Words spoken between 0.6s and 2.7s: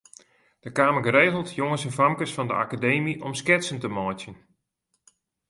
Der kamen geregeld jonges en famkes fan de